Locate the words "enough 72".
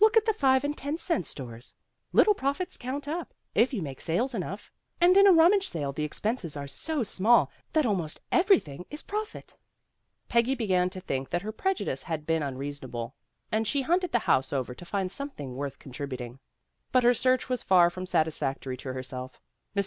4.34-4.98